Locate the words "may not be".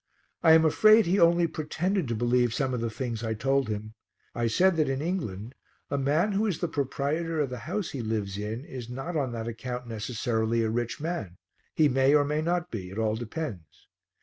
12.25-12.89